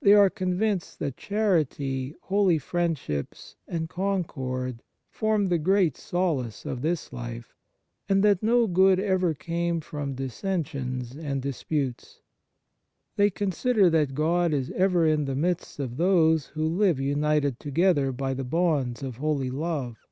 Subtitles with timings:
[0.00, 6.64] They are convinced that charity, holy friendships, and concord Charitable Religious form the great solace
[6.64, 7.56] of this life,
[8.08, 12.20] and that no good ever came from dissensions and dis putes.
[13.16, 18.12] They consider that God is ever in the midst of those who live united together
[18.12, 20.06] by the bonds of holy love.